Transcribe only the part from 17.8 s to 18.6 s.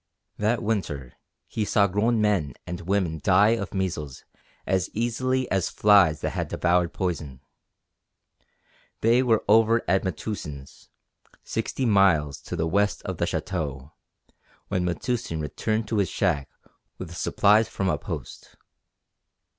a Post.